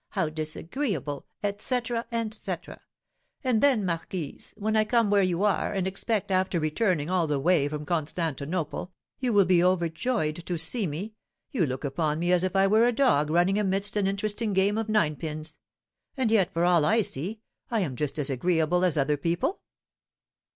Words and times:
How 0.09 0.29
disagreeable!' 0.29 1.27
etc., 1.43 2.07
etc. 2.11 2.81
And 3.43 3.61
then, 3.61 3.85
marquise, 3.85 4.51
when 4.57 4.75
I 4.75 4.83
come 4.83 5.11
where 5.11 5.21
you 5.21 5.43
are, 5.43 5.71
and 5.73 5.85
expect, 5.85 6.31
after 6.31 6.59
returning 6.59 7.11
all 7.11 7.27
the 7.27 7.39
way 7.39 7.67
from 7.67 7.85
Constantinople, 7.85 8.93
you 9.19 9.31
will 9.31 9.45
be 9.45 9.63
overjoyed 9.63 10.37
to 10.47 10.57
see 10.57 10.87
me, 10.87 11.13
you 11.51 11.67
look 11.67 11.83
upon 11.83 12.17
me 12.17 12.31
as 12.31 12.43
if 12.43 12.55
I 12.55 12.65
were 12.65 12.87
a 12.87 12.91
dog 12.91 13.29
running 13.29 13.59
amidst 13.59 13.95
an 13.95 14.07
interesting 14.07 14.53
game 14.53 14.75
of 14.79 14.89
ninepins; 14.89 15.55
and 16.17 16.31
yet, 16.31 16.51
for 16.51 16.65
all 16.65 16.83
I 16.83 17.03
see, 17.03 17.41
I 17.69 17.81
am 17.81 17.95
just 17.95 18.17
as 18.17 18.31
agreeable 18.31 18.83
as 18.83 18.97
other 18.97 19.17
people." 19.17 19.61